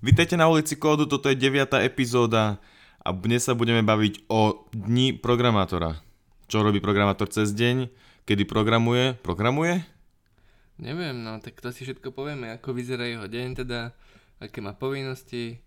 [0.00, 1.76] Vítejte na ulici Kódu, toto je 9.
[1.84, 2.56] epizóda
[3.04, 6.00] a dnes sa budeme baviť o dni programátora.
[6.48, 7.92] Čo robí programátor cez deň,
[8.24, 9.84] kedy programuje, programuje?
[10.80, 13.92] Neviem, no tak to si všetko povieme, ako vyzerá jeho deň teda,
[14.40, 15.60] aké má povinnosti,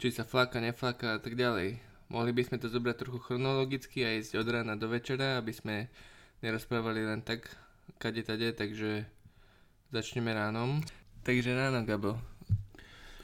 [0.00, 1.76] či sa fláka, nefláka a tak ďalej.
[2.08, 5.92] Mohli by sme to zobrať trochu chronologicky a ísť od rána do večera, aby sme
[6.40, 7.52] nerozprávali len tak,
[8.00, 9.04] kade tade, takže
[9.92, 10.80] začneme ránom.
[11.24, 12.16] Takže ráno, Gabo,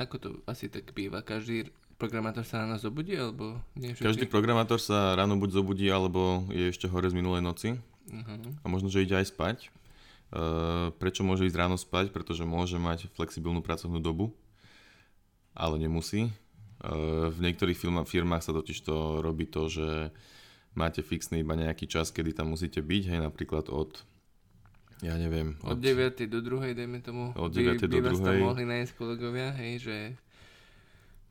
[0.01, 1.21] ako to asi tak býva?
[1.21, 1.69] Každý
[2.01, 4.09] programátor sa ráno zobudí, alebo nie všetci?
[4.09, 7.69] Každý programátor sa ráno buď zobudí, alebo je ešte hore z minulej noci.
[8.09, 8.41] Uh-huh.
[8.65, 9.69] A možno, že ide aj spať.
[10.33, 12.09] Uh, prečo môže ísť ráno spať?
[12.09, 14.33] Pretože môže mať flexibilnú pracovnú dobu,
[15.53, 16.33] ale nemusí.
[16.81, 20.09] Uh, v niektorých firma, firmách sa totiž to robí to, že
[20.73, 24.01] máte fixný iba nejaký čas, kedy tam musíte byť, hej, napríklad od
[25.01, 25.57] ja neviem.
[25.65, 26.29] Od, od 9.
[26.29, 26.77] do 2.
[26.77, 27.33] dajme tomu.
[27.33, 27.81] Od 9.
[27.81, 27.97] By, do 2.
[27.97, 29.97] By vás tam mohli nájsť kolegovia, hej, že...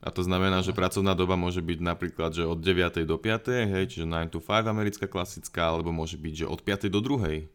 [0.00, 3.04] A to znamená, že pracovná doba môže byť napríklad, že od 9.
[3.04, 3.68] do 5.
[3.68, 6.90] hej, čiže 9 to 5 americká klasická, alebo môže byť, že od 5.
[6.90, 7.46] do 2.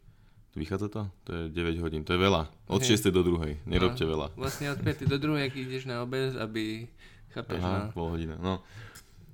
[0.56, 1.02] Vychádza to?
[1.28, 2.48] To je 9 hodín, to je veľa.
[2.72, 2.96] Od hej.
[2.96, 3.12] 6.
[3.12, 3.68] do 2.
[3.68, 4.28] Nerobte no, veľa.
[4.40, 5.04] Vlastne od 5.
[5.04, 5.52] do 2.
[5.52, 6.88] keď ideš na obed, aby...
[7.36, 7.92] Chápeš, Aha, no?
[7.92, 8.64] pol hodina, no.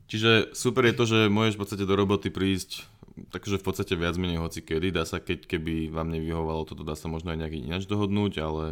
[0.09, 2.89] Čiže super je to, že môžeš v podstate do roboty prísť
[3.31, 6.95] takže v podstate viac menej hoci kedy, dá sa, keď keby vám nevyhovalo toto, dá
[6.95, 8.65] sa možno aj nejaký ináč dohodnúť, ale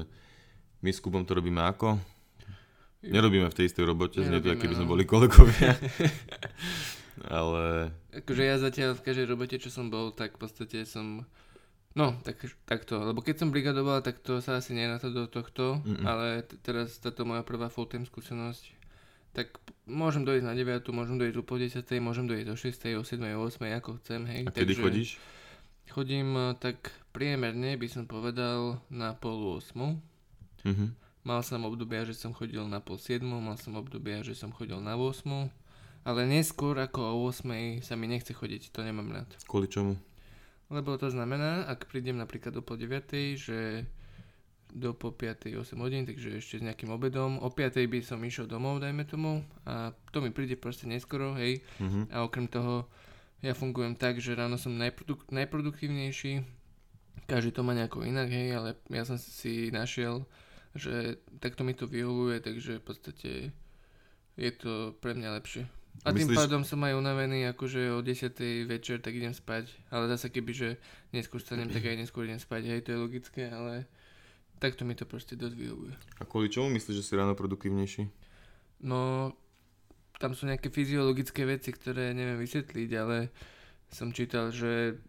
[0.79, 1.99] my s Kubom to robíme ako?
[2.99, 4.91] Nerobíme v tej istej robote, znie to, keby sme no.
[4.91, 5.71] boli kolegovia.
[7.39, 7.95] ale...
[8.11, 11.23] Akože ja zatiaľ v každej robote, čo som bol, tak v podstate som...
[11.95, 16.05] No, tak, takto, lebo keď som brigadoval, tak to sa asi neráta do tohto, Mm-mm.
[16.05, 18.78] ale t- teraz táto moja prvá full-time skúsenosť
[19.33, 23.03] tak môžem dojsť na 9, môžem dojsť o po 10, môžem dojsť o 6, o
[23.05, 24.41] 7, o 8, ako chcem, hej.
[24.45, 25.09] A kedy Takže chodíš?
[25.89, 29.73] Chodím eh, tak priemerne, by som povedal, na pol 8.
[30.65, 30.89] Mm-hmm.
[31.27, 34.79] Mal som obdobia, že som chodil na pol 7, mal som obdobia, že som chodil
[34.81, 35.25] na 8,
[36.07, 39.29] ale neskôr ako o 8 sa mi nechce chodiť, to nemám rád.
[39.45, 39.99] Kvôli čomu?
[40.69, 43.89] Lebo to znamená, ak prídem napríklad do pol 9, že
[44.69, 45.49] do po 5.
[45.57, 47.41] 8 hodín, takže ešte s nejakým obedom.
[47.41, 47.81] O 5.
[47.89, 51.61] by som išiel domov, dajme tomu, a to mi príde proste neskoro, hej.
[51.81, 52.03] Mm-hmm.
[52.13, 52.85] A okrem toho,
[53.41, 56.45] ja fungujem tak, že ráno som najproduk- najproduktívnejší,
[57.29, 60.25] každý to má nejako inak, hej, ale ja som si našiel,
[60.77, 63.29] že takto mi to vyhovuje, takže v podstate
[64.39, 65.63] je to pre mňa lepšie.
[66.07, 66.31] A Myslíš...
[66.31, 68.31] tým pádom som aj unavený, akože o 10.
[68.71, 69.67] večer, tak idem spať.
[69.91, 70.69] Ale zase keby, že
[71.11, 73.83] neskôr stanem, tak aj neskôr idem spať, hej, to je logické, ale
[74.59, 75.93] Takto mi to proste dosť vyhovuje.
[76.19, 78.11] A kvôli čomu myslíš, že si ráno produktívnejší?
[78.83, 79.31] No,
[80.19, 83.31] tam sú nejaké fyziologické veci, ktoré neviem vysvetliť, ale
[83.87, 84.99] som čítal, že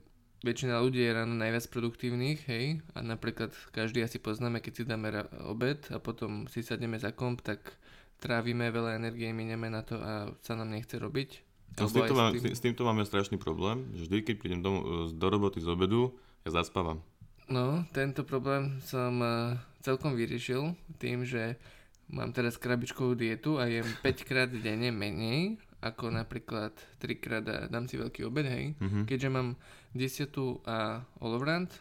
[0.46, 5.12] väčšina ľudí je ráno najviac produktívnych, hej, a napríklad každý asi poznáme, keď si dáme
[5.12, 7.76] ra- obed a potom si sadneme za komp, tak
[8.22, 11.30] trávime veľa energie, mineme na to a sa nám nechce robiť.
[11.78, 12.54] No, s, týmto mám, s, tým...
[12.56, 14.72] s týmto máme strašný problém, že vždy, keď prídem do,
[15.10, 17.02] do roboty z obedu, ja zaspávam.
[17.50, 20.70] No, tento problém som uh, celkom vyriešil
[21.02, 21.58] tým, že
[22.06, 26.70] mám teraz krabičkovú dietu a jem 5 krát denne menej, ako napríklad
[27.02, 28.78] 3 krát a dám si veľký obed, hej.
[28.78, 29.02] Mm-hmm.
[29.02, 29.58] Keďže mám
[29.90, 31.74] desiatu a olovrant,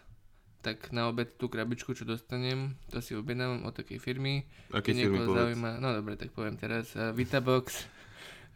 [0.66, 4.50] tak na obed tú krabičku, čo dostanem, to si objednávam od takej firmy.
[4.74, 6.98] Aké firmy zaujíma, No dobre, tak poviem teraz.
[6.98, 7.86] Uh, Vitabox.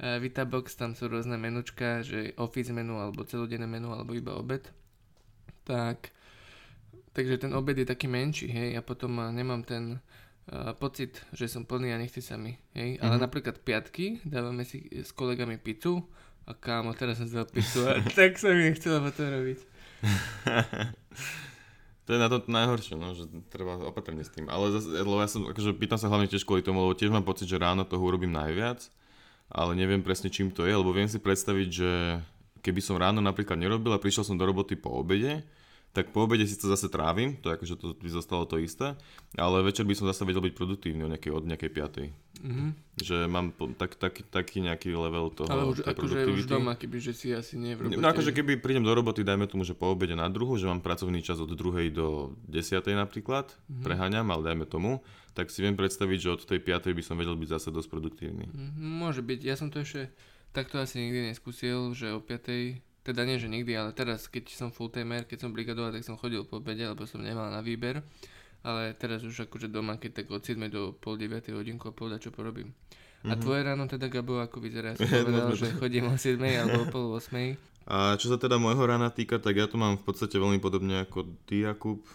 [0.02, 4.66] Uh, Vitabox, tam sú rôzne menučka, že office menu, alebo celodenné menu, alebo iba obed.
[5.64, 6.23] Tak
[7.14, 10.02] Takže ten obed je taký menší, hej, a potom nemám ten
[10.50, 12.98] uh, pocit, že som plný a nechce sa mi, hej.
[12.98, 13.06] Mm-hmm.
[13.06, 13.22] Ale mhm.
[13.22, 16.02] napríklad piatky dávame si s kolegami pizzu
[16.50, 19.60] a kámo, teraz som zdal pizzu a tak sa mi nechcelo potom robiť.
[22.06, 24.52] to je na to najhoršie, no, že treba opatrne s tým.
[24.52, 27.24] Ale zase, lebo ja som, akože pýtam sa hlavne tiež kvôli tomu, lebo tiež mám
[27.24, 28.84] pocit, že ráno toho urobím najviac,
[29.54, 32.20] ale neviem presne čím to je, lebo viem si predstaviť, že
[32.60, 35.48] keby som ráno napríklad nerobil a prišiel som do roboty po obede,
[35.94, 38.98] tak po obede si to zase trávim, to akože to by zostalo to isté,
[39.38, 42.08] ale večer by som zase vedel byť produktívny od nejakej, od nejakej piatej.
[42.42, 42.70] Mm-hmm.
[42.98, 46.98] Že mám po, tak, tak, taký nejaký level toho Ale už, akože už doma, keby
[46.98, 48.02] že si asi nie v robote.
[48.02, 50.82] No akože keby prídem do roboty, dajme tomu, že po obede na druhu, že mám
[50.82, 53.86] pracovný čas od druhej do desiatej napríklad, mm-hmm.
[53.86, 55.06] preháňam, ale dajme tomu,
[55.38, 58.50] tak si viem predstaviť, že od tej piatej by som vedel byť zase dosť produktívny.
[58.50, 60.10] Mm-hmm, môže byť, ja som to ešte
[60.58, 64.72] takto asi nikdy neskúsil, že o piatej teda nie, že nikdy, ale teraz, keď som
[64.72, 68.00] full-timer, keď som brigadoval, tak som chodil po obede, lebo som nemal na výber.
[68.64, 72.28] Ale teraz už akože doma, keď tak od 7 do pol 9 hodinku a povedať,
[72.28, 72.72] čo porobím.
[72.72, 73.32] Mm-hmm.
[73.32, 73.42] A mhm.
[73.44, 74.96] tvoje ráno teda, Gabo, ako vyzerá?
[74.96, 77.60] Som povedal, že chodím o 7 alebo o pol 8.
[77.84, 81.04] A čo sa teda môjho rána týka, tak ja to mám v podstate veľmi podobne
[81.04, 82.08] ako ty, Jakub.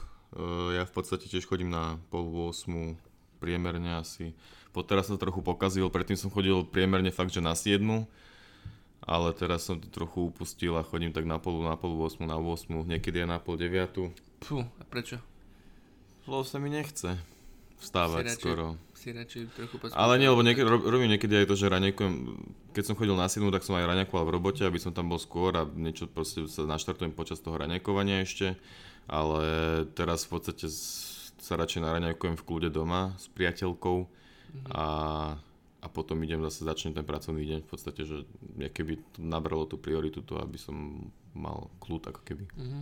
[0.73, 2.97] Ja v podstate tiež chodím na pol 8
[3.41, 4.33] priemerne asi.
[4.79, 7.83] Teraz som to trochu pokazil, predtým som chodil priemerne fakt, že na 7,
[9.03, 12.37] ale teraz som to trochu upustil a chodím tak na polu, na polu 8, na
[12.37, 14.11] 8, niekedy aj na pol 9.
[14.43, 15.19] Fú, a prečo?
[16.29, 17.17] Lebo sa mi nechce
[17.79, 18.67] vstávať Si radšej- skoro.
[18.99, 19.95] Si radšej trochu pospáš.
[19.95, 22.15] Ale nie, lebo niekedy, rob, robím niekedy aj to, že raňajkujem,
[22.75, 25.23] keď som chodil na 7, tak som aj raňakoval v robote, aby som tam bol
[25.23, 28.59] skôr a niečo proste sa naštartujem počas toho raňajkovania ešte,
[29.07, 29.43] ale
[29.95, 30.67] teraz v podstate
[31.39, 33.99] sa radšej naraňajkujem v kľude doma s priateľkou
[34.75, 34.85] a,
[35.79, 38.27] a potom idem zase začnem ten pracovný deň v podstate, že
[38.75, 42.45] keby to nabralo tú prioritu to, aby som mal kľud ako keby.
[42.59, 42.81] Mhm.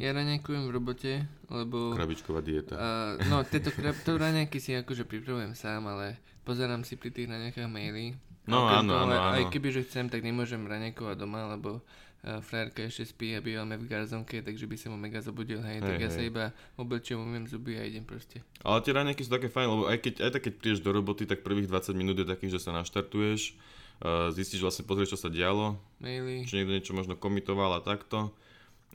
[0.00, 1.12] Ja raňajkujem v robote,
[1.52, 1.92] lebo...
[1.92, 2.74] Krabičková dieta.
[2.80, 2.88] A,
[3.28, 6.16] no, tieto krab, to raňajky si akože pripravujem sám, ale
[6.48, 8.16] pozerám si pri tých raňajkách maily.
[8.48, 9.52] No áno, ale áno, Aj áno.
[9.52, 12.05] keby, že chcem, tak nemôžem raňajkovať doma, lebo uh,
[12.42, 15.96] frajerka ešte spí a bývame v garzonke, takže by som ho mega zobudil, hej, tak
[15.96, 16.30] Hej, ja sa hej.
[16.34, 16.44] iba
[16.74, 18.42] oblečiem, umiem zuby a idem proste.
[18.66, 21.22] Ale tie raňajky sú také fajn, lebo aj keď, aj tak keď prídeš do roboty,
[21.24, 23.54] tak prvých 20 minút je takých, že sa naštartuješ,
[24.02, 28.34] uh, zistíš vlastne, pozrieš, čo sa dialo, Maily, či niekto niečo možno komitoval a takto.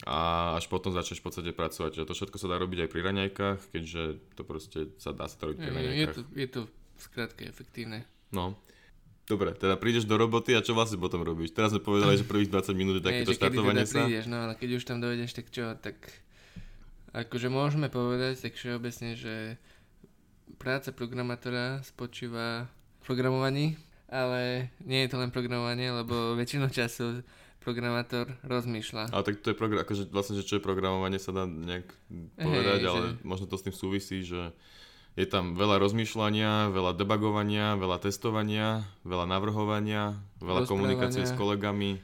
[0.02, 2.02] A až potom začneš v podstate pracovať.
[2.02, 4.02] Že to všetko sa dá robiť aj pri raňajkách, keďže
[4.34, 6.16] to proste sa dá sa to robiť pri je, je, raňajkách.
[6.18, 8.02] to, je to v skratke efektívne.
[8.34, 8.58] No.
[9.32, 11.56] Dobre, teda prídeš do roboty a čo vlastne potom robíš?
[11.56, 14.00] Teraz sme povedali, že prvých 20 minút je takéto kedy štartovanie teda sa.
[14.04, 15.96] prídeš, no ale keď už tam dojdeš, tak čo, tak
[17.16, 19.56] akože môžeme povedať tak všeobecne, že
[20.60, 23.80] práca programátora spočíva v programovaní,
[24.12, 27.24] ale nie je to len programovanie, lebo väčšinu času
[27.64, 29.16] programátor rozmýšľa.
[29.16, 31.88] Ale tak to je program, akože vlastne, že čo je programovanie sa dá nejak
[32.36, 34.52] povedať, Hej, ale že- možno to s tým súvisí, že
[35.20, 42.00] je tam veľa rozmýšľania, veľa debugovania, veľa testovania, veľa navrhovania, veľa komunikácie s kolegami.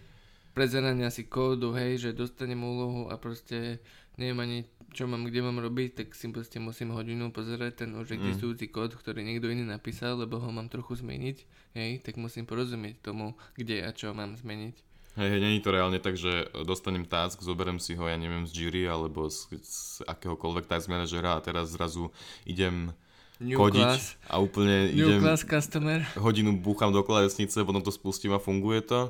[0.52, 3.80] Prezerania si kódu, hej, že dostanem úlohu a proste
[4.18, 4.60] neviem ani
[4.98, 8.18] čo mám, kde mám robiť, tak si proste musím hodinu pozerať ten už Mm.
[8.18, 11.38] existujúci kód, ktorý niekto iný napísal, lebo ho mám trochu zmeniť,
[11.78, 14.87] hej, tak musím porozumieť tomu, kde a čo mám zmeniť.
[15.18, 18.54] Hej, hej, není to reálne tak, že dostanem task, zoberiem si ho, ja neviem, z
[18.54, 22.14] Jiri alebo z, z akéhokoľvek task manažera a teraz zrazu
[22.46, 22.94] idem
[23.42, 26.06] New kodiť class, a úplne new idem, class customer.
[26.22, 29.10] hodinu búcham do klávesnice, potom to spustím a funguje to.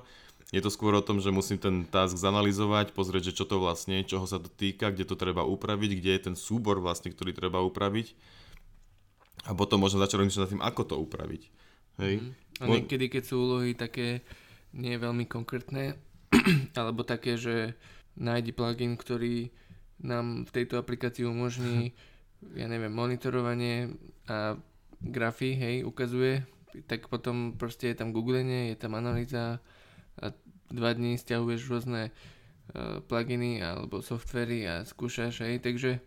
[0.55, 3.99] Je to skôr o tom, že musím ten task zanalizovať, pozrieť, že čo to vlastne
[4.07, 7.59] čoho sa to týka, kde to treba upraviť, kde je ten súbor vlastne, ktorý treba
[7.67, 8.15] upraviť.
[9.43, 11.43] A potom možno začať rozmýšľať nad tým, ako to upraviť.
[11.99, 12.13] Hej?
[12.23, 12.31] Mhm.
[12.57, 14.23] A niekedy, keď sú úlohy také
[14.77, 15.97] nie veľmi konkrétne,
[16.79, 17.73] alebo také, že
[18.17, 19.49] nájdi plugin, ktorý
[20.01, 21.97] nám v tejto aplikácii umožní,
[22.53, 23.97] ja neviem, monitorovanie
[24.29, 24.57] a
[25.01, 26.45] grafy, hej, ukazuje,
[26.85, 29.57] tak potom proste je tam googlenie, je tam analýza
[30.21, 30.25] a
[30.69, 36.01] dva dní stiahuješ rôzne uh, pluginy alebo softvery a skúšaš, hej, takže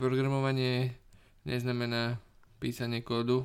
[0.00, 0.96] programovanie
[1.44, 2.16] neznamená
[2.60, 3.44] písanie kódu,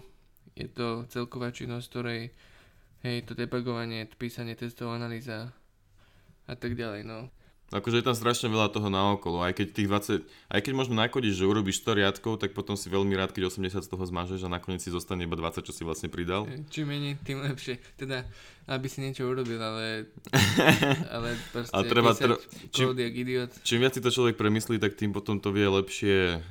[0.56, 2.22] je to celková činnosť, ktorej
[3.04, 5.52] hej, to debugovanie, to písanie testov, analýza
[6.46, 7.30] a tak ďalej, no.
[7.70, 9.86] Akože je tam strašne veľa toho naokolo, aj keď tých
[10.26, 13.54] 20, aj keď možno nakodíš, že urobíš 100 riadkov, tak potom si veľmi rád, keď
[13.54, 16.50] 80 z toho zmažeš a nakoniec si zostane iba 20, čo si vlastne pridal.
[16.74, 17.78] Čím menej, tým lepšie.
[17.94, 18.26] Teda,
[18.66, 20.10] aby si niečo urobil, ale,
[21.14, 22.42] ale proste Ale treba- písať
[22.74, 23.54] čím- idiot.
[23.62, 26.42] Čím viac si to človek premyslí, tak tým potom to vie lepšie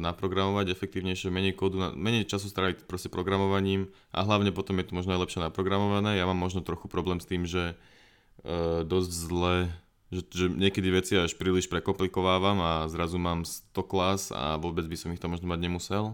[0.00, 5.16] naprogramovať, efektívnejšie, menej kódu, menej času stráviť proste programovaním a hlavne potom je to možno
[5.16, 6.20] aj lepšie naprogramované.
[6.20, 7.72] Ja mám možno trochu problém s tým, že
[8.44, 9.54] e, dosť zle,
[10.12, 14.96] že, že niekedy veci až príliš prekomplikovávam a zrazu mám 100 klas a vôbec by
[15.00, 16.04] som ich tam možno mať nemusel.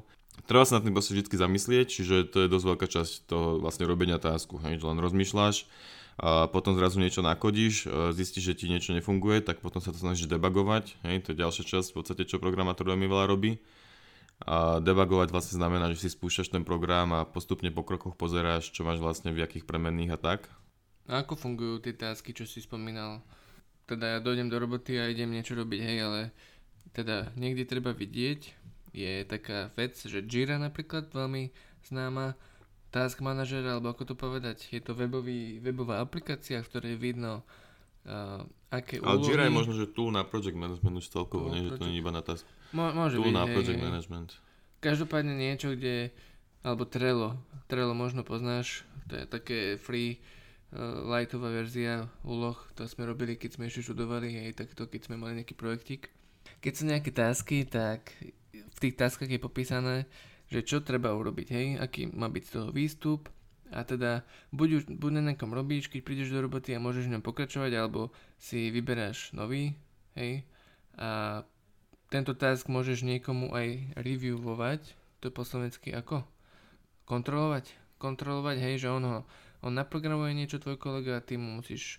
[0.46, 3.84] Treba sa nad tým proste vždy zamyslieť, čiže to je dosť veľká časť toho vlastne
[3.84, 5.66] robenia tásku, hej, že len rozmýšľaš
[6.20, 9.96] a potom zrazu niečo nakodíš, e, zistíš, že ti niečo nefunguje, tak potom sa to
[9.96, 13.56] snažíš debugovať, hej, to je ďalšia časť v podstate, čo programátor veľmi veľa robí.
[14.44, 18.84] A debugovať vlastne znamená, že si spúšťaš ten program a postupne po krokoch pozeráš, čo
[18.84, 20.48] máš vlastne v akých premenných a tak.
[21.08, 23.24] A ako fungujú tie tásky, čo si spomínal?
[23.88, 26.20] Teda ja dojdem do roboty a idem niečo robiť, hej, ale
[26.92, 28.40] teda niekde treba vidieť,
[28.92, 31.48] je taká vec, že Jira napríklad veľmi
[31.88, 32.36] známa,
[32.90, 37.46] Task Manager, alebo ako to povedať, je to webový, webová aplikácia, v ktorej vidno
[38.06, 39.30] uh, aké Ale úlohy...
[39.30, 41.86] Jira je možno, že tool na project management už celkovo, Tool nie, že to project-
[41.86, 42.44] nie je iba na task.
[42.74, 43.86] Mo- môže Tool byť, na hej, project hej.
[43.86, 44.30] management.
[44.82, 46.10] Každopádne niečo, kde,
[46.66, 47.38] alebo Trello,
[47.70, 50.18] Trello možno poznáš, to je také free
[50.74, 55.14] uh, lightová verzia úloh, to sme robili, keď sme ešte študovali, hej, takto, keď sme
[55.14, 56.10] mali nejaký projektík.
[56.58, 58.10] Keď sú nejaké tasky, tak
[58.50, 59.96] v tých taskách je popísané,
[60.50, 63.30] že čo treba urobiť, hej, aký má byť z toho výstup
[63.70, 67.14] a teda buď, už, buď na nejakom robíš, keď prídeš do roboty a môžeš v
[67.14, 69.78] ňom pokračovať, alebo si vyberáš nový,
[70.18, 70.42] hej,
[70.98, 71.42] a
[72.10, 74.82] tento task môžeš niekomu aj reviewovať,
[75.22, 76.26] to je po slovensky ako?
[77.10, 77.74] kontrolovať.
[77.98, 79.18] Kontrolovať, hej, že on ho,
[79.66, 81.98] on naprogramuje niečo tvoj kolega a ty mu musíš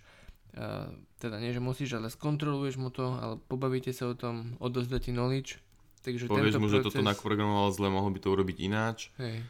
[0.56, 0.88] uh,
[1.20, 5.12] teda nie, že musíš, ale skontroluješ mu to, ale pobavíte sa o tom, odozdať ti
[5.12, 5.60] knowledge.
[6.02, 6.82] Takže Povieš mu, proces...
[6.82, 9.14] že toto naprogramoval zle, mohol by to urobiť ináč.
[9.22, 9.46] Hej.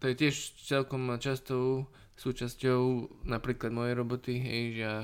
[0.00, 0.34] To je tiež
[0.68, 1.88] celkom častou
[2.20, 4.94] súčasťou napríklad mojej roboty, hej, že ja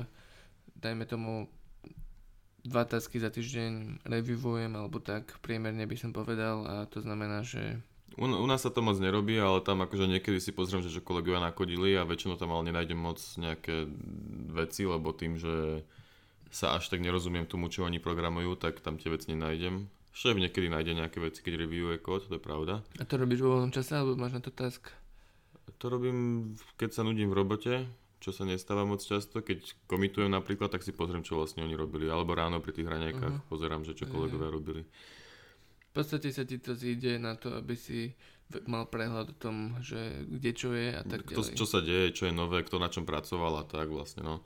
[0.77, 1.49] dajme tomu
[2.63, 7.81] dva tasky za týždeň reviewujem, alebo tak priemerne by som povedal a to znamená, že
[8.19, 10.99] u, u nás sa to moc nerobí, ale tam akože niekedy si pozriem, že čo
[10.99, 13.87] kolegovia nakodili a väčšinou tam ale nenájdem moc nejaké
[14.51, 15.87] veci, lebo tým, že
[16.49, 19.87] sa až tak nerozumiem tomu, čo oni programujú, tak tam tie veci nenájdem.
[20.19, 22.83] Šéf niekedy nájde nejaké veci, keď reviewuje kód, to je pravda.
[22.99, 24.91] A to robíš vo voľnom čase, alebo máš na to task?
[25.79, 27.87] To robím, keď sa nudím v robote,
[28.19, 29.39] čo sa nestáva moc často.
[29.39, 32.11] Keď komitujem napríklad, tak si pozriem, čo vlastne oni robili.
[32.11, 33.47] Alebo ráno pri tých hraňajkách uh-huh.
[33.47, 34.59] pozerám, že čo kolegovia uh-huh.
[34.59, 34.83] robili.
[35.87, 38.11] V podstate sa ti to zíde na to, aby si
[38.65, 41.57] mal prehľad o tom, že kde čo je a tak kto, ďalej.
[41.57, 44.41] Čo sa deje, čo je nové, kto na čom pracoval a tak vlastne, no.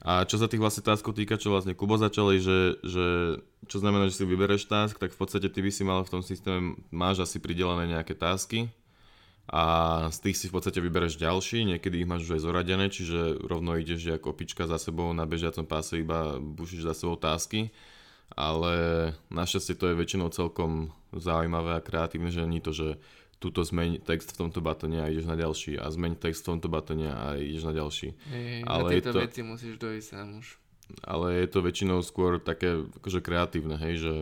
[0.00, 4.08] A čo sa tých vlastne taskov týka, čo vlastne Kubo začali, že, že čo znamená,
[4.08, 7.28] že si vybereš task, tak v podstate ty by si mal v tom systéme, máš
[7.28, 8.72] asi pridelené nejaké tasky
[9.52, 9.64] a
[10.08, 13.76] z tých si v podstate vybereš ďalší, niekedy ich máš už aj zoradené, čiže rovno
[13.76, 17.68] ideš ako opička za sebou na bežiacom páse, iba bušíš za sebou tasky
[18.36, 18.74] ale
[19.28, 22.96] našťastie to je väčšinou celkom zaujímavé a kreatívne, že nie to, že
[23.42, 26.70] túto zmeň text v tomto batone a ideš na ďalší a zmeň text v tomto
[26.70, 28.14] batone a ideš na ďalší.
[28.30, 30.46] Hey, ale na tieto to, veci musíš dojsť sám už.
[31.02, 34.14] Ale je to väčšinou skôr také akože kreatívne, hej, že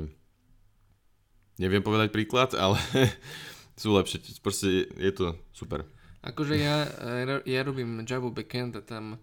[1.60, 2.80] neviem povedať príklad, ale
[3.80, 5.84] sú lepšie, proste je to super.
[6.24, 6.88] Akože ja,
[7.44, 9.20] ja robím Java backend a tam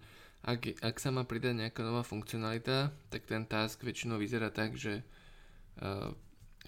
[0.47, 5.03] ak, ak sa má pridať nejaká nová funkcionalita, tak ten task väčšinou vyzerá tak, že
[5.81, 6.13] uh,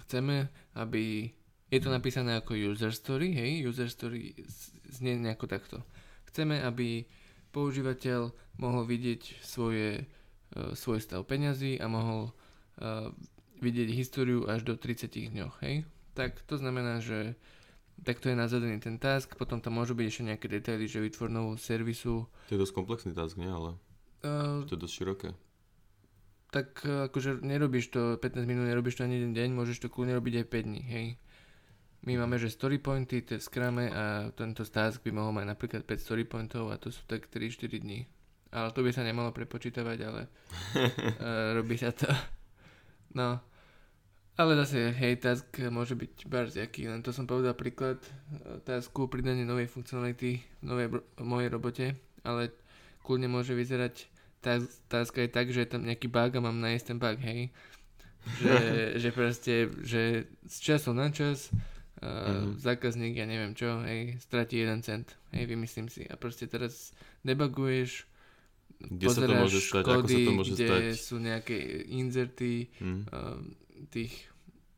[0.04, 1.32] chceme, aby
[1.70, 4.34] je to napísané ako user story, hej, user story
[4.90, 5.78] znie nejako takto.
[6.30, 7.06] Chceme, aby
[7.54, 13.14] používateľ mohol vidieť svoje, uh, svoj stav peňazí a mohol uh,
[13.62, 15.86] vidieť históriu až do 30 dňoch, hej.
[16.18, 17.38] Tak to znamená, že
[18.02, 21.30] tak to je nazadaný ten task, potom tam môžu byť ešte nejaké detaily, že vytvor
[21.30, 22.26] novú servisu.
[22.50, 23.50] To je dosť komplexný task, nie?
[23.50, 23.78] Ale
[24.26, 25.30] uh, to je dosť široké.
[26.50, 30.42] Tak akože nerobíš to 15 minút, nerobíš to ani jeden deň, môžeš to kľudne robiť
[30.42, 31.08] aj 5 dní, hej.
[32.08, 35.46] My máme, že story pointy, to je v Scrume a tento task by mohol mať
[35.52, 38.08] napríklad 5 story pointov a to sú tak 3-4 dní.
[38.56, 42.08] Ale to by sa nemalo prepočítavať, ale uh, robí sa to.
[43.14, 43.44] No,
[44.40, 49.44] ale zase, hej, task môže byť barziaký, len to som povedal príklad e, tasku pridanie
[49.44, 51.86] novej funkcionality v novej v mojej robote,
[52.24, 52.56] ale
[53.04, 54.08] kľudne môže vyzerať
[54.40, 57.52] task, task aj tak, že je tam nejaký bug a mám nájsť ten bug, hej.
[58.40, 58.56] Že,
[59.04, 59.54] že proste,
[59.84, 60.02] že
[60.48, 61.52] z času na čas
[62.00, 62.60] uh, mm-hmm.
[62.60, 66.08] zákazník, ja neviem čo, hej, stratí jeden cent, hej, vymyslím si.
[66.08, 68.08] A proste teraz debuguješ,
[68.80, 70.84] kde sa to môže stať, kódy, ako sa to môže kde stať?
[70.96, 71.58] sú nejaké
[71.92, 73.02] inzerty, mm.
[73.12, 73.40] uh,
[73.92, 74.16] tých,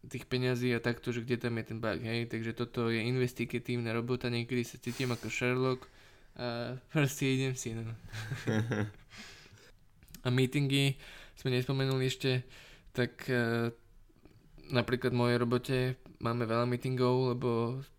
[0.09, 3.93] tých peňazí a takto, že kde tam je ten bug, hej, takže toto je investigatívna
[3.93, 5.85] robota, niekedy sa cítim ako Sherlock
[6.39, 7.83] a proste idem si, no.
[10.25, 10.95] a meetingy
[11.35, 12.47] sme nespomenuli ešte,
[12.95, 13.69] tak uh,
[14.71, 15.77] napríklad v mojej robote
[16.23, 17.49] máme veľa meetingov, lebo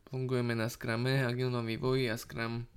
[0.08, 2.68] fungujeme na Scrume, agilnom vývoji a Scrum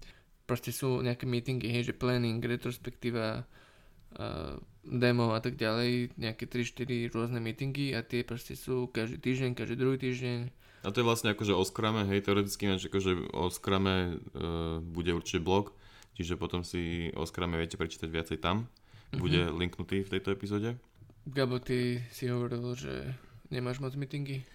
[0.46, 4.54] proste sú nejaké meetingy, hej, že planning, retrospektíva, uh,
[4.86, 9.76] demo a tak ďalej, nejaké 3-4 rôzne meetingy a tie proste sú každý týždeň, každý
[9.76, 10.40] druhý týždeň.
[10.86, 15.18] A to je vlastne akože o Scrume, hej, teoreticky ináč akože o Scrume uh, bude
[15.18, 15.74] určite blog,
[16.14, 19.18] čiže potom si o Scrume viete prečítať viacej tam, mm-hmm.
[19.18, 20.78] bude linknutý v tejto epizóde.
[21.26, 23.18] Gabo, ty si hovoril, že
[23.50, 24.46] nemáš moc meetingy?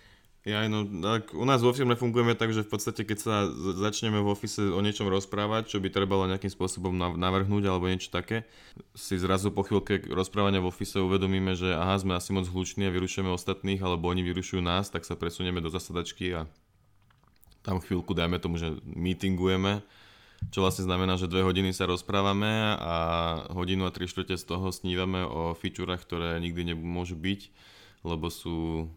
[0.40, 3.44] Ja, no, tak u nás vo firme fungujeme tak, že v podstate keď sa
[3.76, 8.48] začneme v ofise o niečom rozprávať, čo by trebalo nejakým spôsobom navrhnúť alebo niečo také,
[8.96, 12.94] si zrazu po chvíľke rozprávania v ofise uvedomíme, že aha, sme asi moc hluční a
[12.96, 16.48] vyrušujeme ostatných, alebo oni vyrušujú nás, tak sa presunieme do zasadačky a
[17.60, 19.84] tam chvíľku dajme tomu, že meetingujeme,
[20.48, 22.96] čo vlastne znamená, že dve hodiny sa rozprávame a
[23.52, 27.40] hodinu a tri štvrte z toho snívame o featurech, ktoré nikdy nemôžu byť,
[28.04, 28.88] lebo sú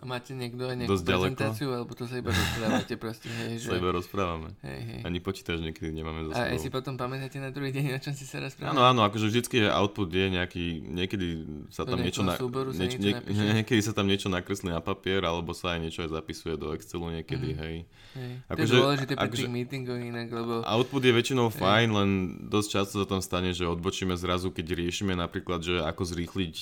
[0.00, 1.76] a máte niekto aj nejakú Dosť prezentáciu, ďaleko.
[1.76, 3.68] alebo to sa iba rozprávate proste, hej, že...
[3.68, 4.48] Sa iba rozprávame.
[4.64, 5.00] Hej, hej.
[5.04, 8.16] Ani počítač niekedy nemáme za A aj si potom pamätáte na druhý deň, na čom
[8.16, 8.72] si sa rozprávali?
[8.72, 11.26] Áno, áno, akože vždycky je output je nejaký, niekedy
[11.68, 12.32] sa tam niečo, na,
[12.72, 13.12] nieč, nie,
[13.60, 17.20] niekedy sa tam niečo nakreslí na papier, alebo sa aj niečo aj zapisuje do Excelu
[17.20, 17.58] niekedy, mm.
[17.60, 17.76] hej.
[18.16, 18.32] hej.
[18.48, 20.64] Ako, to je dôležité pri tých meetingoch inak, lebo...
[20.64, 22.10] Output je väčšinou fajn, len
[22.48, 26.54] dosť často sa tam stane, že odbočíme zrazu, keď riešime napríklad, že ako zrýchliť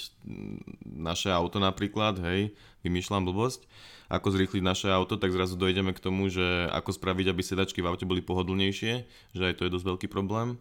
[0.82, 2.50] naše auto napríklad, hej,
[2.86, 3.66] vymýšľam blbosť,
[4.08, 7.90] ako zrýchliť naše auto, tak zrazu dojdeme k tomu, že ako spraviť, aby sedačky v
[7.90, 8.92] aute boli pohodlnejšie,
[9.34, 10.56] že aj to je dosť veľký problém.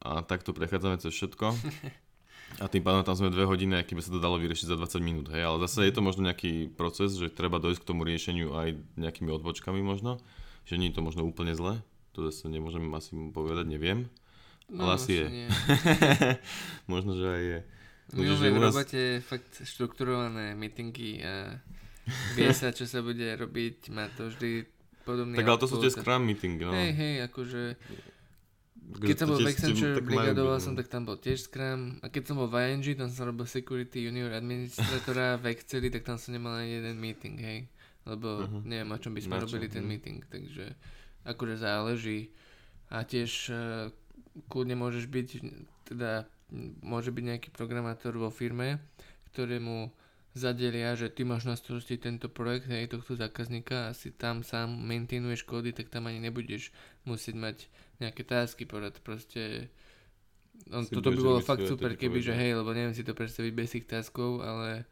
[0.00, 1.52] A takto prechádzame cez všetko.
[2.58, 4.98] A tým pádom tam sme dve hodiny, aký by sa to dalo vyriešiť za 20
[5.06, 8.50] minút, hej, ale zase je to možno nejaký proces, že treba dojsť k tomu riešeniu
[8.58, 10.18] aj nejakými odbočkami možno,
[10.66, 11.78] že nie je to možno úplne zle,
[12.10, 14.10] to zase nemôžem asi povedať, neviem.
[14.70, 15.26] No, ale asi je.
[16.92, 17.60] Možno, že aj je.
[18.14, 21.62] My máme v robote fakt štrukturované meetingy a
[22.34, 24.66] vie sa, čo sa bude robiť, má to vždy
[25.06, 26.74] podobný Tak ale to sú tie Scrum meetingy, no.
[26.74, 27.62] Hej, hej, akože
[28.90, 32.02] keď som bol v Accenture brigadoval som, tak tam bol tiež Scrum.
[32.02, 36.02] A keď som bol v ING, tam som robil Security Junior Administratora v Exceli, tak
[36.02, 37.70] tam som nemal ani jeden meeting, hej.
[38.02, 38.66] Lebo uh-huh.
[38.66, 39.78] neviem, o čom by sme Na robili čo?
[39.78, 39.90] ten mhm.
[39.90, 40.74] meeting, takže
[41.22, 42.34] akože záleží.
[42.90, 43.94] A tiež uh,
[44.50, 45.28] kľudne môžeš byť,
[45.86, 46.26] teda
[46.82, 48.82] môže byť nejaký programátor vo firme,
[49.30, 49.90] ktorému
[50.34, 54.70] zadelia, že ty máš na starosti tento projekt, hej, tohto zákazníka a si tam sám
[54.70, 56.70] maintainuješ kódy, tak tam ani nebudeš
[57.02, 57.56] musieť mať
[57.98, 59.66] nejaké tásky porad, proste
[60.70, 63.68] on, toto by bolo fakt super, keby, že hej, lebo neviem si to predstaviť bez
[63.74, 64.86] tých taskov, ale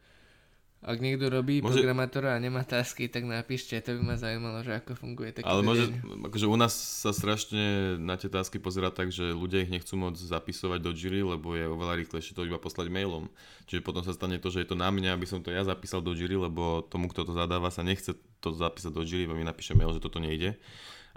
[0.79, 1.83] ak niekto robí môže...
[1.83, 5.59] programátora a nemá tasky, tak napíšte, to by ma zaujímalo, že ako funguje taký Ale
[5.59, 9.99] môže, akože u nás sa strašne na tie tasky pozera tak, že ľudia ich nechcú
[9.99, 13.27] môcť zapisovať do Jiri, lebo je oveľa rýchlejšie to iba poslať mailom.
[13.67, 15.99] Čiže potom sa stane to, že je to na mňa, aby som to ja zapísal
[15.99, 19.75] do Jiri, lebo tomu, kto to zadáva, sa nechce to zapísať do Jiri, mi napíše
[19.75, 20.55] mail, že toto nejde.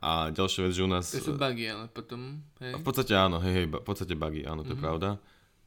[0.02, 1.06] A ďalšia vec, že u nás...
[1.14, 2.42] To sú bugy, ale potom...
[2.58, 2.74] Hej.
[2.74, 4.74] V podstate áno, hej, hej, v podstate bugy, áno, to mm-hmm.
[4.74, 4.82] je mhm.
[4.82, 5.08] pravda.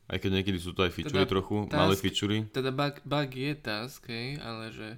[0.06, 2.40] Aj keď niekedy sú to aj featurey teda trochu, task, malé featurey.
[2.54, 4.90] Teda bug, bug je task, hej, ale že...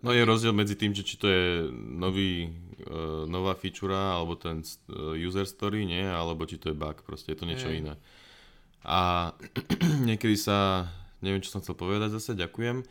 [0.00, 2.48] No je rozdiel medzi tým, že či to je nový,
[2.88, 7.36] uh, nová feature alebo ten uh, user story, nie, alebo či to je bug, proste
[7.36, 7.84] je to niečo je.
[7.84, 7.94] iné.
[8.88, 9.32] A
[10.08, 10.88] niekedy sa,
[11.20, 12.88] neviem čo som chcel povedať zase, ďakujem,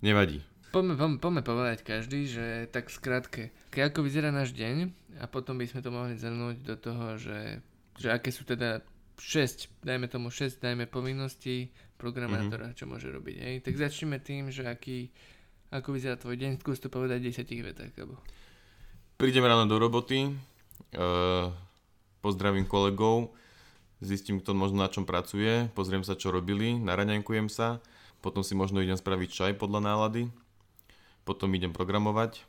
[0.00, 0.40] nevadí.
[0.72, 4.88] Poďme, poďme, poďme povedať každý, že tak skrátke, ako vyzerá náš deň
[5.20, 7.60] a potom by sme to mohli zhrnúť do toho, že,
[8.00, 8.80] že aké sú teda
[9.18, 11.68] 6, dajme tomu 6, dajme povinností
[12.00, 12.78] programátora, mm-hmm.
[12.78, 13.36] čo môže robiť.
[13.38, 13.54] Hej?
[13.62, 15.12] Tak začneme tým, že aký,
[15.70, 17.92] ako vyzerá tvoj deň, skús to povedať v 10 vetách.
[17.98, 18.18] Alebo...
[19.20, 21.52] Prídem ráno do roboty, uh,
[22.24, 23.30] pozdravím kolegov,
[24.02, 27.78] zistím, kto možno na čom pracuje, pozriem sa, čo robili, naraňankujem sa,
[28.18, 30.26] potom si možno idem spraviť čaj podľa nálady,
[31.22, 32.42] potom idem programovať,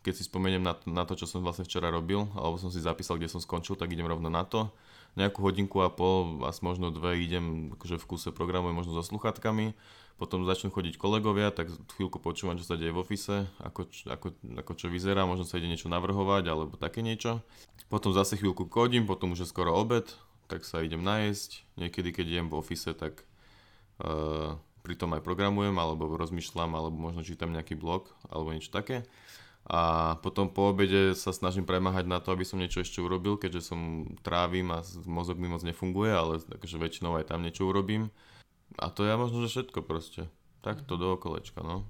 [0.00, 2.80] keď si spomeniem na to, na to, čo som vlastne včera robil, alebo som si
[2.80, 4.72] zapísal, kde som skončil, tak idem rovno na to
[5.18, 9.74] nejakú hodinku a pol, asi možno dve idem akože v kuse programujem možno so sluchatkami,
[10.18, 14.26] potom začnú chodiť kolegovia, tak chvíľku počúvam, čo sa deje v ofise, ako, ako,
[14.62, 17.42] ako čo vyzerá, možno sa ide niečo navrhovať alebo také niečo.
[17.86, 20.10] Potom zase chvíľku kodím, potom už je skoro obed,
[20.50, 21.62] tak sa idem najesť.
[21.78, 23.22] Niekedy, keď idem v ofise, tak
[24.02, 29.06] uh, pritom aj programujem, alebo rozmýšľam, alebo možno čítam nejaký blog, alebo niečo také
[29.68, 33.68] a potom po obede sa snažím premáhať na to, aby som niečo ešte urobil, keďže
[33.68, 38.08] som trávim a mozog mi moc nefunguje, ale takže väčšinou aj tam niečo urobím.
[38.80, 40.32] A to je možno, že všetko proste.
[40.64, 41.84] Takto do okolečka, no.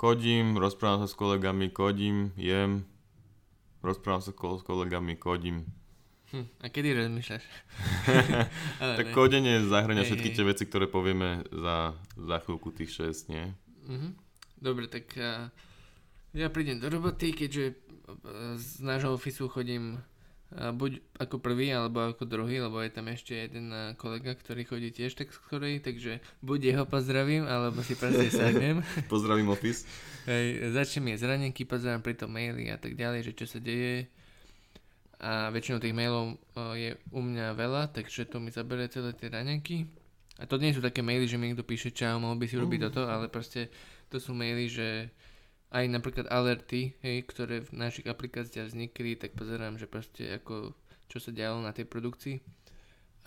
[0.00, 2.88] Kodím, rozprávam sa s kolegami, kodím, jem,
[3.84, 5.68] rozprávam sa s kolegami, kodím.
[6.32, 7.44] Hm, a kedy rozmýšľaš?
[9.00, 13.44] tak kodenie zahrania všetky tie veci, ktoré povieme za, za chvíľku tých 6, nie?
[13.84, 14.08] Mhm.
[14.58, 15.52] Dobre, tak uh,
[16.36, 17.74] ja prídem do roboty, keďže e,
[18.60, 19.98] z nášho ofisu chodím e,
[20.72, 24.92] buď ako prvý, alebo ako druhý, lebo je tam ešte jeden e, kolega, ktorý chodí
[24.92, 28.84] tiež tak skorej, takže buď jeho pozdravím, alebo si proste sadnem.
[29.08, 29.88] Pozdravím office.
[30.28, 34.04] Hej, začnem jesť ranenky, pozerám pritom maily a tak ďalej, že čo sa deje.
[35.18, 36.38] A väčšinou tých mailov
[36.78, 39.90] je u mňa veľa, takže to mi zabere celé tie ranenky.
[40.38, 42.78] A to nie sú také maily, že mi niekto píše čau, mohol by si urobiť
[42.78, 42.84] uh.
[42.86, 43.66] toto, ale proste
[44.06, 45.10] to sú maily, že
[45.68, 50.72] aj napríklad alerty, hej, ktoré v našich aplikáciách vznikli, tak pozerám, že proste ako,
[51.12, 52.40] čo sa dialo na tej produkcii.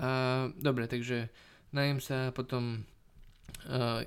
[0.01, 0.09] A
[0.57, 1.29] dobre, takže
[1.69, 2.81] najem sa potom
[3.69, 4.01] uh,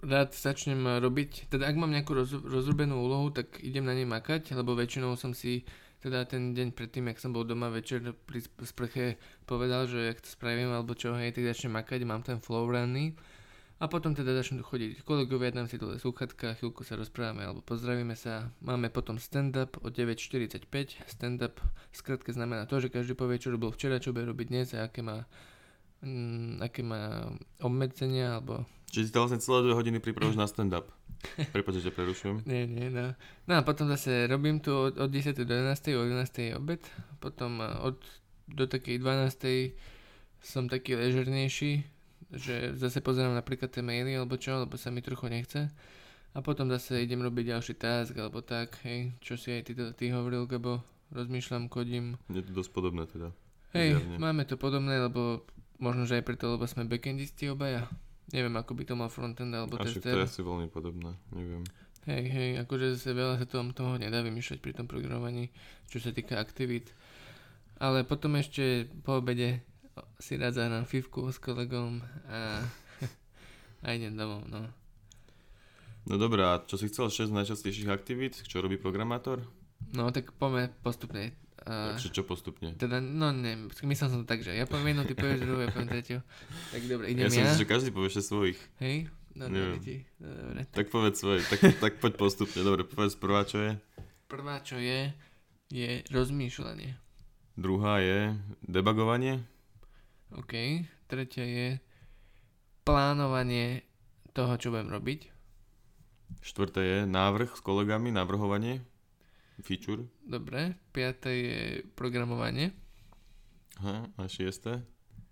[0.00, 4.56] rád začnem robiť, teda ak mám nejakú roz, rozrobenú úlohu, tak idem na nej makať,
[4.56, 9.18] lebo väčšinou som si teda ten deň predtým, jak som bol doma večer pri sprche
[9.44, 13.18] povedal, že jak to spravím alebo čo, hej, tak začnem makať, mám ten flow ranný
[13.78, 18.18] a potom teda začnú chodiť kolegovia, dám si dole sluchatka, chvíľku sa rozprávame alebo pozdravíme
[18.18, 18.50] sa.
[18.58, 20.66] Máme potom stand-up o 9.45.
[21.06, 21.62] Stand-up
[21.94, 25.06] skratke znamená to, že každý povie, čo robil včera, čo bude robiť dnes a aké
[25.06, 25.30] má,
[26.02, 27.30] mm, aké má
[27.62, 28.66] obmedzenia alebo...
[28.90, 30.90] Čiže si to vlastne celé 2 hodiny pripravuješ na stand-up.
[31.54, 32.42] Prepač, že prerušujem.
[32.50, 33.14] nie, nie, no.
[33.46, 35.38] No a potom zase robím tu od, od 10.
[35.38, 35.94] do 11.
[35.94, 36.50] o 11.
[36.50, 36.82] je obed.
[37.22, 38.02] Potom od,
[38.50, 39.78] do takej 12.
[40.42, 41.97] som taký ležernejší,
[42.32, 45.72] že zase pozerám napríklad tie maily alebo čo, lebo sa mi trochu nechce.
[46.36, 50.04] A potom zase idem robiť ďalší task alebo tak, hej, čo si aj ty, ty
[50.12, 52.20] hovoril, Gabo, rozmýšľam, kodím.
[52.28, 53.32] Je to dosť podobné teda.
[53.72, 54.16] Hej, Zjavne.
[54.20, 55.44] máme to podobné, lebo
[55.80, 57.88] možno, že aj preto, lebo sme backendisti obaja.
[58.28, 60.20] Neviem, ako by to mal frontend alebo A však to tester.
[60.20, 61.64] je asi veľmi podobné, neviem.
[62.04, 65.48] Hej, hej, akože zase veľa sa tom, toho nedá vymýšľať pri tom programovaní,
[65.88, 66.92] čo sa týka aktivít.
[67.80, 69.60] Ale potom ešte po obede
[70.18, 72.62] si rád zahrám fivku s kolegom a,
[73.82, 74.66] a idem domov, no.
[76.08, 79.44] No dobré, a čo si chcel 6 najčastejších aktivít, čo robí programátor?
[79.92, 81.36] No tak poďme postupne.
[81.68, 82.72] A, Takže čo postupne?
[82.80, 85.68] teda, no neviem, myslel som to tak, že ja poviem jednu, ty povieš druhú, ja
[85.68, 86.18] poviem tretiu.
[86.72, 87.34] Tak dobre, idem Ja ja.
[87.34, 88.58] som myslel, že každý povie 6 svojich.
[88.80, 88.96] Hej?
[89.36, 89.46] No.
[89.46, 90.62] No, dobre.
[90.74, 92.58] Tak povedz svoje, tak, tak poď postupne.
[92.64, 93.72] Dobre, povedz prvá, čo je.
[94.26, 95.14] Prvá, čo je,
[95.70, 96.96] je rozmýšľanie.
[97.54, 98.34] Druhá je
[98.66, 99.44] debugovanie.
[100.34, 100.52] OK.
[101.06, 101.68] Tretia je
[102.84, 103.84] plánovanie
[104.32, 105.20] toho, čo budem robiť.
[106.40, 108.84] Štvrté je návrh s kolegami, navrhovanie.
[109.58, 110.06] Feature.
[110.22, 110.76] Dobre.
[110.94, 111.60] Piaté je
[111.98, 112.70] programovanie,
[113.78, 114.82] Aha, a šiesté?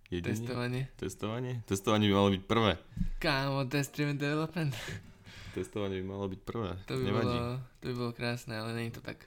[0.07, 0.39] Jedine?
[0.39, 0.83] testovanie.
[0.95, 1.55] Testovanie?
[1.67, 2.73] Testovanie by malo byť prvé.
[3.19, 4.75] Kámo, test driven development.
[5.57, 6.71] Testovanie by malo byť prvé.
[6.87, 7.37] To by, Nevadí.
[7.39, 9.27] bolo, to by bolo krásne, ale je to tak.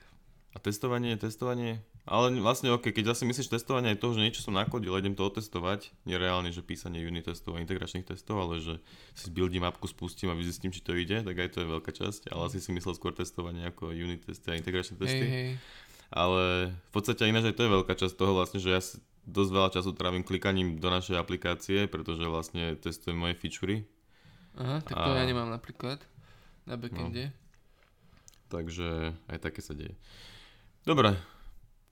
[0.52, 1.84] A testovanie, testovanie.
[2.08, 5.22] Ale vlastne ok, keď zase myslíš testovanie aj toho, že niečo som nakodil, idem to
[5.28, 8.80] otestovať, nereálne, že písanie unit testov a integračných testov, ale že
[9.12, 12.32] si zbuildím mapku, spustím a vyzistím, či to ide, tak aj to je veľká časť,
[12.32, 15.22] ale asi si myslel skôr testovanie ako unit testy a integračné testy.
[15.22, 15.50] Hej, hej.
[16.10, 18.80] Ale v podstate ináč aj to je veľká časť toho vlastne, že ja
[19.30, 23.84] dosť veľa času trávim klikaním do našej aplikácie, pretože vlastne testujem moje featurey,
[24.58, 26.02] Aha, tak to A- ja nemám napríklad
[26.66, 27.30] na backende.
[28.50, 29.94] takže aj také sa deje.
[30.82, 31.14] Dobre,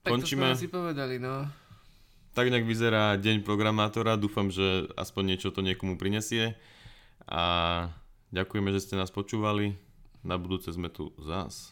[0.09, 0.49] tak končíme.
[0.49, 1.45] to sme si povedali, no.
[2.33, 6.57] tak nejak vyzerá deň programátora, dúfam, že aspoň niečo to niekomu prinesie
[7.29, 7.43] a
[8.33, 9.77] ďakujeme, že ste nás počúvali.
[10.19, 11.71] Na budúce sme tu zás.